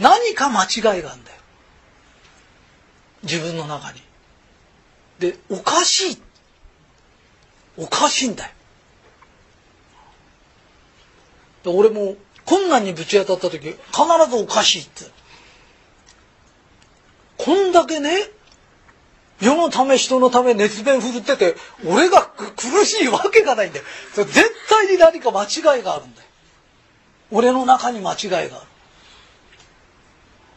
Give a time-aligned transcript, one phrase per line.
[0.00, 1.36] 何か間違いがあるんだよ。
[3.22, 4.00] 自分の中に。
[5.18, 6.22] でおかしい。
[7.76, 8.50] おかしいんだよ。
[11.66, 12.16] 俺も
[12.46, 13.76] 困難にぶち当たった時必
[14.30, 15.04] ずおかしいって。
[17.36, 18.10] こんだけね
[19.40, 23.84] 世のため人のため熱弁振るってて俺が苦しいわけがないんだよ。
[24.14, 24.34] 絶
[24.68, 26.28] 対に何か間違いがあるんだよ。
[27.30, 28.50] 俺の中に間違いがある。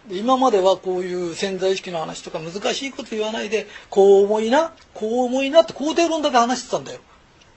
[0.10, 7.00] 今まではこういう潜在意識の話とか難しいこと言わないでこう思いなこう思いなって肯定論だけ話してたんだよ。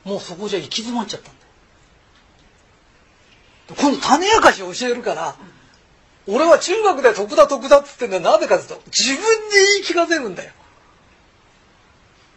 [0.05, 1.47] もうそこじゃ行き詰まっちゃったんだよ。
[3.77, 5.35] 今度種明かしを教えるから
[6.29, 8.23] 俺は中学で得だ得だっつってんだよ。
[8.23, 9.23] なぜかって言うと自分に
[9.75, 10.53] 言い聞かせるんだよ。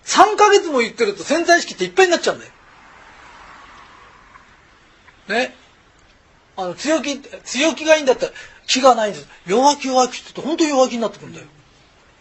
[0.06, 2.52] 3ヶ月も言ってると潜在意識っていっぱいになっちゃうんだよ。
[5.30, 5.56] ね。
[6.58, 8.32] あの強気強気がいいんだったら
[8.70, 9.28] 気がないんです。
[9.48, 11.46] 弱気弱気って言って本当に弱気になってくんだよ。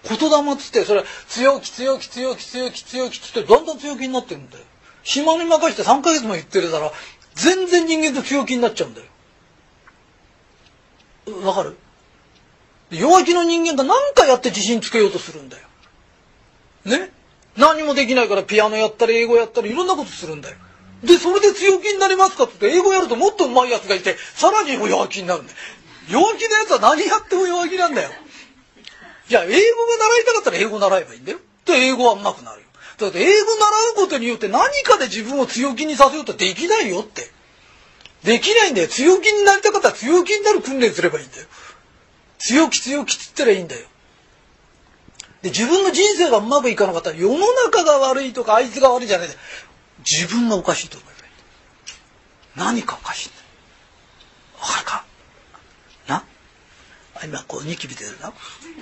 [0.04, 4.64] 言霊っつってそれ強気強気強気強気強気っつってだんだん強気になってるんだよ。
[5.02, 6.90] 暇に任して3ヶ月も言ってるから
[7.34, 9.06] 全然人間と強気になっちゃうんだよ。
[11.46, 11.76] わかる？
[12.90, 15.68] 弱気の人間が何かやって自信つけようとするんだよ。
[16.86, 17.10] ね？
[17.58, 20.56] 何もできないからピアノやったり英語やったりいろんなことするんだよ。
[21.02, 25.58] でそれで強気になりますかって言って英語やるともっと上手いやつがいてさらに弱気になるんだよ。
[26.08, 28.10] 弱気なやつは何やっても弱気なんだよ。
[29.28, 31.38] いや英語が習いたかったら英語習えばいいんだよ。
[31.66, 32.68] で英語は上手くなるよ。
[32.96, 37.30] だって英語習うことによって何かで自分を強気にさせようとできないよって。
[38.24, 38.88] できないんだよ。
[38.88, 41.46] 強気になりたかったら強気になる訓練すればいいんだよ。
[42.38, 43.86] 強気強気っつったらいいんだよ。
[45.42, 49.28] で自分の人生がうまくいかなかったら世の中が悪いとかあいつが悪いじゃない。
[49.98, 52.72] 自分がおかしいと思えばいい。
[52.76, 53.42] 何かおかしいんだよ。
[54.60, 55.04] わかるか？
[57.24, 58.30] 今こうニキビ出るな。
[58.30, 58.34] こ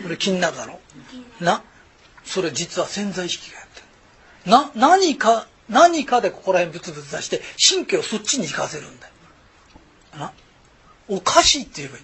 [0.09, 0.81] れ気になるだろ？
[1.41, 1.62] な？
[2.25, 3.80] それ実は潜在意識がやって
[4.47, 9.13] るな何か何かでここら辺ブツブツ出して神経をそっちに行かせるんだよ。
[10.19, 10.33] な？
[11.08, 12.01] おかしいって言えばい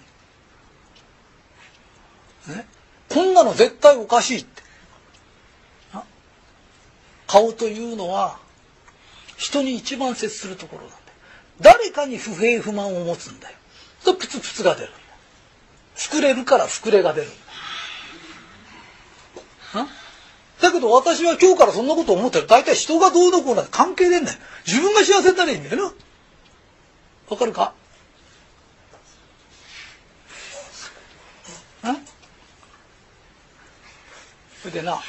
[2.55, 2.65] いね
[3.09, 4.63] こんなの絶対おかしいって。
[7.27, 8.37] 顔というのは
[9.37, 11.01] 人に一番接するところなんだよ。
[11.61, 13.57] 誰かに不平不満を持つんだよ。
[14.03, 14.89] とプツプツが出る
[15.95, 17.27] 膨れるから膨れが出る。
[17.27, 17.35] んだ
[20.61, 22.47] だけど私は今日からそんなこと思ってる。
[22.47, 24.37] 大体人がどうのこうなんて関係ねえんだよ。
[24.65, 25.93] 自分が幸せになればいいんだよな。
[27.29, 27.73] わかるか？
[34.61, 35.01] それでな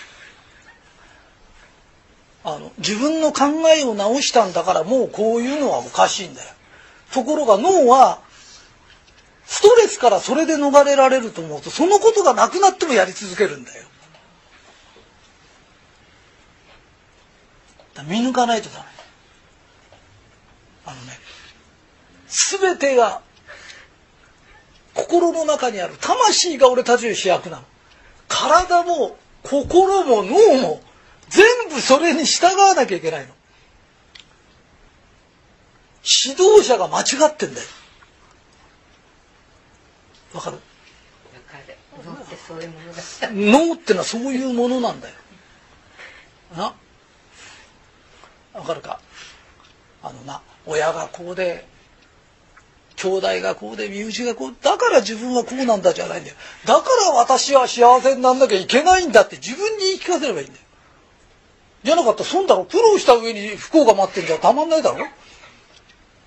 [2.42, 6.48] あの自分の考えを直したんだからもうこういうのはおかしいんだよ。
[7.12, 8.23] ところが脳はス
[9.64, 13.84] トレスからそれで逃れられると思うとそのことがなくなってもやり続けるんだよ。
[18.06, 18.84] 見抜かないとダメ。
[20.84, 21.18] あのね
[22.28, 23.22] 全てが
[24.92, 27.62] 心の中にある魂が俺たちの主役なの。
[28.28, 30.82] 体も心も脳も
[31.30, 33.28] 全部それに従わなきゃいけないの。
[36.04, 37.66] 指導者が間違ってんだよ。
[40.34, 40.58] わかる？
[42.04, 43.02] 脳ってそういうものだ
[43.32, 45.14] 脳ってのはそういうものなんだよ。
[46.56, 46.74] な？
[48.52, 49.00] わかるか？
[50.02, 51.66] あのな親がこうで
[52.96, 56.36] 兄弟がこうで身内がこうだから自分はこうなんだじゃないんだよ。
[56.66, 60.60] だから私は幸せになんなきゃいけないんだって自分に言い聞かせればいいんだよ。
[61.84, 62.64] じゃなかったら損だろ。
[62.64, 65.06] 苦労した上に不幸が待ってんじゃたまんないだろ。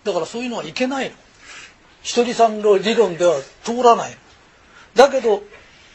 [0.04, 1.16] だからそういうのはいけないの
[2.08, 3.36] 一人さんの理論では
[3.66, 4.18] 通らない。
[4.96, 5.44] だけど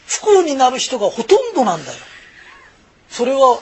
[0.05, 1.97] 不幸になる人がほとんどなんだよ。
[3.09, 3.59] それは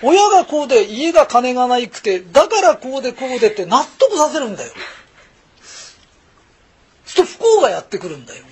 [0.00, 4.70] 親がこうで家が金がないくてだからこうでこうでって納得させるんだよ。
[7.04, 8.44] そうすると不幸がやってくるんだよ。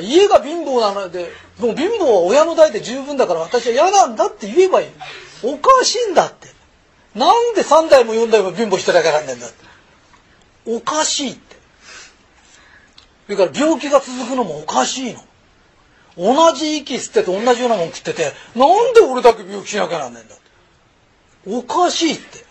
[0.00, 4.88] 家が貧乏なのでもう貧乏は親の代で十分だから私は嫌なんだって言えばいい。
[5.42, 6.46] おかしいんだって。
[7.16, 9.66] なんで3代も4代も貧乏してなきゃなんねんだって。
[10.68, 11.56] おかしいって。
[13.24, 15.24] それから病気が続くのもおかしいの。
[16.16, 20.44] 同じ息吸ってて同じようなもん食っててなんで俺だけ病気しなきゃなんねんだって。
[21.46, 22.44] おかしいって。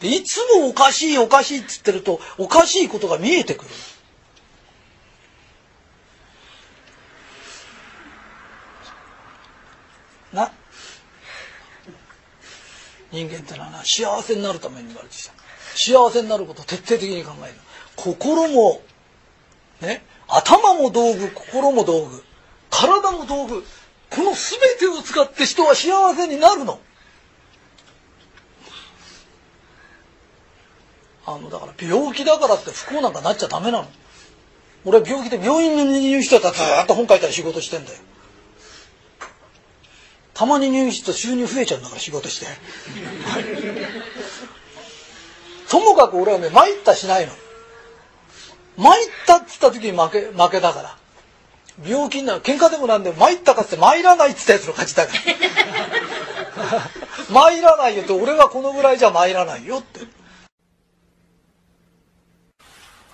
[0.00, 3.70] でいつもおかしいおかしいって言ってるとおかしいことが見えてくる。
[10.32, 10.52] な。
[13.10, 15.45] 人間ってのはな幸せになるために言われてきた。
[15.76, 17.54] 幸せになることを徹底的に考える
[17.96, 18.82] 心も
[19.80, 22.24] ね、頭も道具、心も道具、
[22.70, 23.64] 体も道具、
[24.10, 26.80] この全てを使って人は幸せになるの。
[31.26, 33.88] あの、だから病気だからって不幸なんかなっちゃダメなの。
[34.84, 37.98] 俺は病気で病院に入院してたらずっと本書いたり仕事してんだよ。
[40.32, 42.46] たまに入院して収入増えちゃうんだから仕事して。
[45.68, 47.32] ともかく俺はね、参ったしないの。
[48.76, 50.96] 参ったっつった時に負け、負けだから。
[51.84, 52.40] 病気になる。
[52.40, 56.90] 喧嘩でもなんでも参ったかって参らないっつったやつの勝ちだから。
[57.30, 60.00] 参らないよって、俺はこのぐらいじゃ参らないよって。
[60.00, 60.02] あ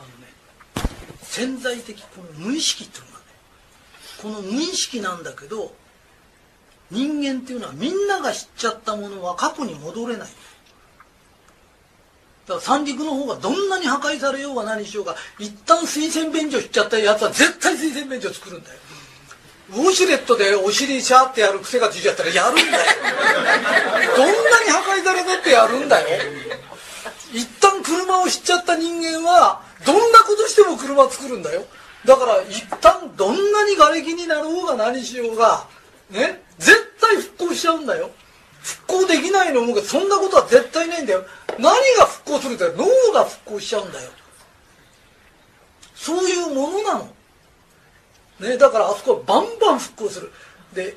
[0.02, 0.32] のね、
[1.22, 3.24] 潜在的この無意識っていうのがね、
[4.20, 5.74] この無意識なんだけど、
[6.90, 10.28] 人間っていうのはみんなが知っちゃったものは過去に戻れない。
[12.46, 18.78] だから三陸の方がどんなに破壊されようが何しようが一旦推薦便所しちゃったやつは絶対推薦便所作るんだよ。
[19.70, 22.68] ウォシュレットでお尻シャーってやる癖がついちゃったらやるんだよ。
[24.16, 24.32] どんな
[24.64, 26.06] に破壊されたってやるんだよ。
[27.32, 31.64] 一旦車を知っちゃった人間はどんなことしても車作るんだよ。
[32.04, 35.66] だから一旦どんなに瓦礫になろうが何しようが
[36.10, 38.10] ね絶対復興しちゃうんだよ。
[38.62, 41.24] 復興できないの思うけどそんなことは絶対ないんだよ。
[41.58, 42.74] 何が復興するんだよ。
[42.76, 44.10] 脳が復興しちゃうんだよ。
[45.94, 47.08] そういうものなの。
[48.40, 50.32] ねだからあそこはバンバン復興する。
[50.72, 50.96] で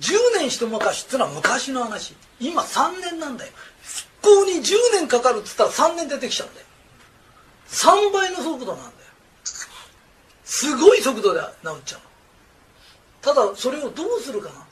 [0.00, 2.14] 10年一昔ってのは昔の話。
[2.40, 3.52] 今3年なんだよ。
[3.82, 6.66] 復興に10年かかるっつったら3年出てきちゃうんだよ。
[7.68, 8.90] 3倍の速度なんだよ。
[10.44, 12.00] すごい速度で治っちゃう
[13.22, 14.63] ただそれをどうするかな。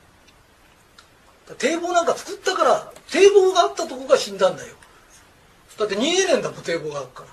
[1.59, 4.75] 堤防なんか作ったから堤防があったとこが死んだんだよ。
[5.79, 7.29] だって2年だもん堤防があるから。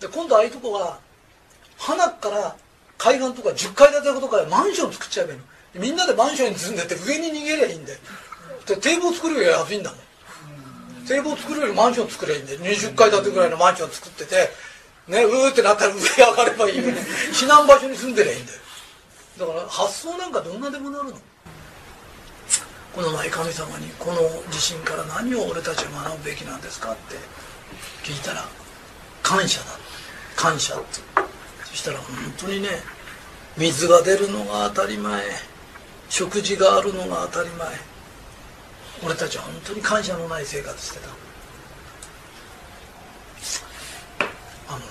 [0.00, 0.98] で今度ああいうとこは
[1.78, 2.56] 花から
[2.98, 5.44] 海岸とか10階建てとかでマンション作っちゃえばいいの。
[5.74, 7.98] みんなでマンションに住んでて上に逃げりゃいいんだよ。
[8.66, 10.00] で堤防作るより安いんだもん。
[11.06, 14.50] 堤防作るよりマンション作ればいいんで20階建てぐらいのマンション作ってて
[15.06, 16.98] ねうーってなったら上上がればいいよね
[17.32, 18.58] 避難場所に住んでりゃいいんだよ
[19.38, 21.16] だから発想なんかどんなでもなるの？
[22.94, 27.16] この前神様にこの地震から何を俺たちは学ぶべきなんですかって
[28.02, 28.44] 聞いたら
[29.22, 29.66] 感謝だ。
[30.34, 31.00] 感謝って。
[31.64, 32.68] そしたら本当にね
[33.58, 35.22] 水が出るのが当たり前
[36.08, 37.68] 食事があるのが当たり前。
[39.04, 41.08] 俺たちは本当に感謝のない生活してた
[44.68, 44.84] あのね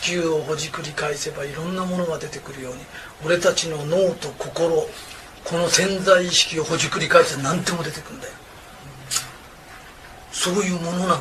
[0.00, 2.80] 地球をほじくり返せばいろんなものが出てくるように
[3.24, 4.88] 俺たちの脳と心
[5.44, 8.32] この潜在意識をほじくり返せば何でも出てくるんだよ。
[10.32, 11.20] そういうものなんだよ。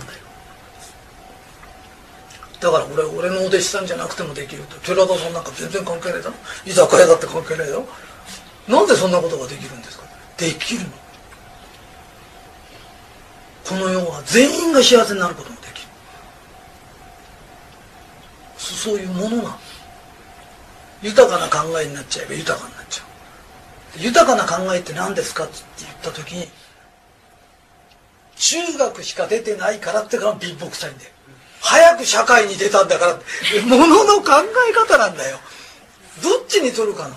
[2.60, 4.78] だから俺俺のお弟子さんじゃなくてもできると。
[4.80, 6.36] 寺田さんなんか全然関係ないだろ。
[6.66, 7.88] 居酒屋だって関係ないだろ。
[8.68, 10.06] なんでそんなことができるんですか。
[10.38, 10.90] できるの。
[13.66, 15.88] この世は全員が幸せになることもできる
[18.80, 19.58] そういうものな
[21.02, 23.08] 豊かな考えになっちゃえば豊かになっちゃう。
[24.02, 26.48] 豊かな考えって何ですかって言った時に
[28.36, 31.12] 中学しか出てないからってから貧乏くさいんだよ。
[31.62, 33.16] 早く社会に出たんだから
[33.66, 34.31] ものの考
[34.69, 35.40] え方なんだよ。
[36.24, 37.09] どっちに取るか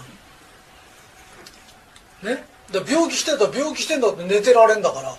[2.22, 2.30] な。
[2.30, 2.44] ね？
[2.72, 5.14] で病気してた病気してんだって寝てられんだから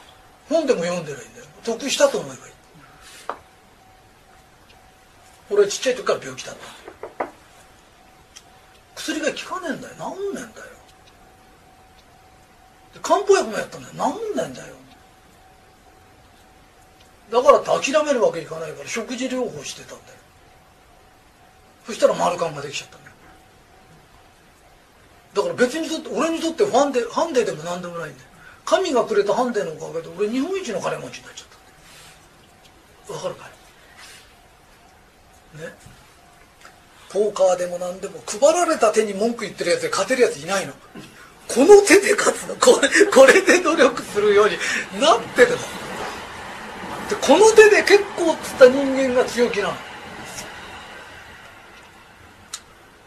[0.49, 1.45] 本でも読んでりゃいいんだよ。
[1.63, 2.52] 得したと思えばいい。
[5.49, 6.55] 俺ちっちゃい時から病気だっ
[7.17, 7.27] た。
[8.95, 9.95] 薬が効かねえんだよ。
[9.95, 10.67] 治んねえんだよ。
[13.01, 13.93] 漢方薬もやったんだよ。
[13.93, 13.99] 治
[14.33, 14.73] んねえんだよ。
[17.31, 20.01] だからって諦めるわけいかないから食事療法してたんだよ。
[21.85, 23.15] そしたら丸カンができちゃったんだよ。
[25.33, 28.29] だから別にとって俺にとってファンデハンデでも何でもないんだよ。
[28.65, 31.47] 神がくれたハンデのおかげで俺日本一の金持ちになっちゃっ
[33.07, 33.52] たわかるかい？
[35.55, 35.73] ね。
[37.09, 40.73] ポーカーでも何でも配られた手に文句言ってるやつで勝てるやついないの。
[41.47, 42.55] この手で勝つの。
[42.55, 44.57] これこれで努力するように
[44.99, 45.57] なってるの。
[47.09, 49.73] でこの手で結構っつった人間が強気なの。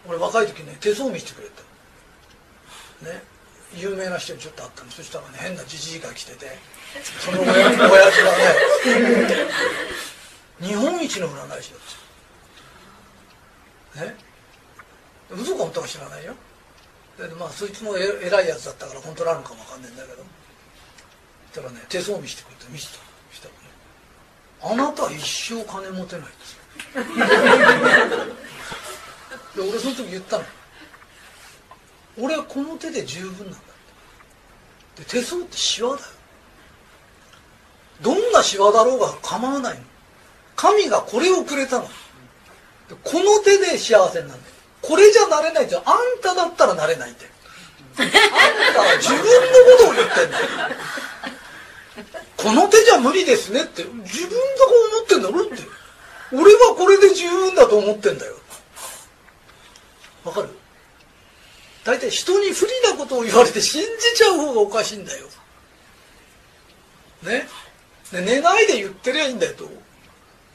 [0.08, 3.10] 俺若い時ね手相見してくれた。
[3.10, 3.22] ね。
[3.74, 4.90] 有名な人にちょっと会ったの。
[4.90, 6.46] そしたらね変なじじいが来てて
[7.18, 7.92] その親父がね
[10.60, 12.05] 日本一の占い師だって
[13.96, 14.14] ね
[15.30, 16.34] 嘘か本当か知らないよ。
[17.18, 20.16] でまあそいつも偉いやつだったから本当なのかもわかんないんだけど。
[21.52, 22.94] そしたらね手相見してくれて見せた
[23.32, 23.60] したらね。
[24.62, 26.56] あなた一生金持てないです
[29.56, 30.44] で俺その時言ったの。
[32.18, 33.66] 俺はこの手で十分なんだ
[34.96, 36.08] で手相ってシワだよ。
[38.02, 39.84] どんなシワだろうが構わないの。
[40.54, 41.88] 神がこれをくれたの。
[43.02, 44.40] この手で幸せになる。
[44.40, 45.82] んだよこれじゃなれないじゃん。
[45.88, 47.30] あんただったらなれないんだよ
[47.98, 50.46] あんたは自分のことを言ってんだよ。
[52.36, 53.82] この手じゃ無理ですねって。
[53.82, 55.62] 自分がこ思ってんだろって。
[56.32, 58.34] 俺はこれで十分だと思ってんだよ。
[60.24, 60.48] わかる？
[61.84, 65.26] 大体人に不利なことを言われて信じちゃう方がおかしいんだよ。
[67.22, 67.48] ね？
[68.12, 69.64] 寝ないで言ってりゃいいんだよと、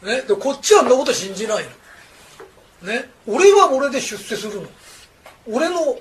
[0.05, 1.69] ね、でこっちはあんなこと信じないの。
[2.83, 3.09] ね。
[3.27, 4.67] 俺は俺で出世するの。
[5.47, 5.97] 俺の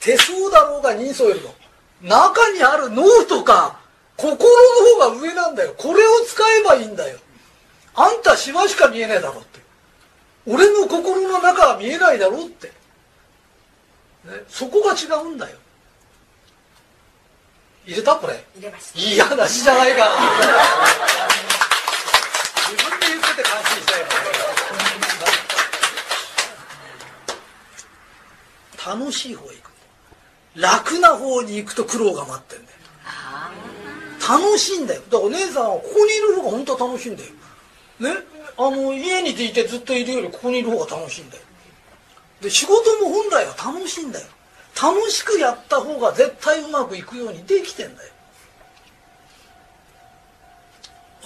[0.00, 1.54] 手相だろうが人相よりも
[2.02, 3.80] 中にある脳とか
[4.16, 4.36] 心
[5.00, 5.74] の方が上なんだよ。
[5.76, 7.18] これを使えばいいんだよ。
[7.94, 9.60] あんたしわしか見えねえだろって。
[10.46, 12.72] 俺の心の中は見えないだろって、ね、
[14.48, 15.56] そこが違うんだよ。
[17.84, 18.44] 入れたこれ。
[18.56, 18.98] 入れました。
[18.98, 20.08] いい話じゃないか
[22.70, 24.06] 自分で言ってて感心したよ
[28.88, 29.70] 楽しい方へ行く。
[30.56, 32.78] 楽な方に行くと苦労が待ってんだよ。
[34.28, 35.02] 楽しいんだよ。
[35.02, 37.30] だからお姉さんはここにいる方が本当は楽しいんだよ。
[38.00, 38.10] ね？
[38.56, 41.42] あの家にいてずっといるよりここにいる方が楽しいんだよ。
[42.40, 44.26] で仕事も本来は楽しいんだよ。
[44.80, 48.12] 楽しくやった方が絶対うまくいくようにできてんだよ。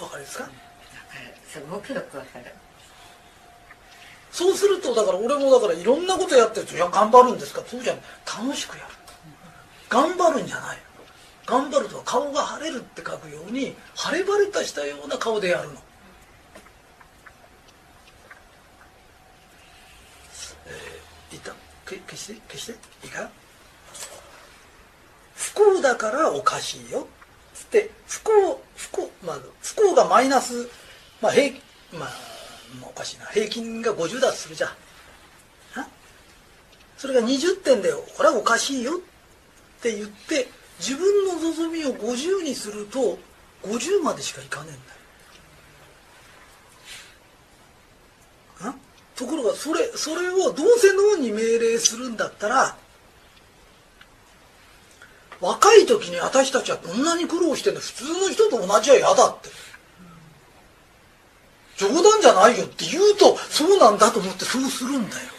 [0.01, 0.49] わかりますか？
[1.47, 2.45] すごくよくわかる。
[4.33, 8.03] そうするとだから俺もだからいろんなことやってると「いや頑張るんですか?」そうじゃない。
[8.25, 8.89] 楽しくやる。
[9.89, 10.79] 頑張るんじゃない。
[11.45, 15.75] 頑張るとは顔が晴れるって書くように晴れ晴れとしたような顔でやるの、
[20.65, 21.53] えー、一旦
[21.85, 22.71] け消して消して。
[23.05, 23.29] いいか？
[25.35, 27.07] 不幸だからおかしいよ。
[27.53, 30.67] つって不幸不幸まあ不幸がマイナス。
[31.21, 31.55] まあ平
[31.91, 32.32] まあ
[32.81, 33.25] おかしいな。
[33.27, 34.69] 平均が50だとするじゃん。
[37.03, 40.47] それが20点だよこれはおかしいよって言って
[40.79, 43.17] 自分の望みを50にすると
[43.63, 44.75] 50までしかいかねえん
[48.63, 48.75] だよ。
[49.17, 52.77] ところがそれそれをどうせ脳に命令するんだったら
[55.41, 59.49] 若い時に私たちはこんなに苦労してんの普通の人と同じは嫌だって。
[61.77, 65.33] 冗談じゃないよって言うとそうなんだと思ってそうするんだよ。